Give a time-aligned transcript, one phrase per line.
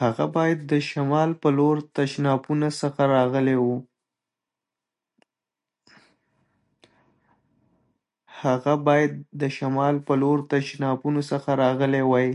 [0.00, 1.76] هغه باید د شمال په لور
[10.48, 12.30] تشنابونو څخه راغلی وای.